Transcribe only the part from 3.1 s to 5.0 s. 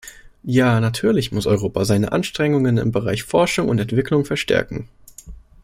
Forschung und Entwicklung verstärken.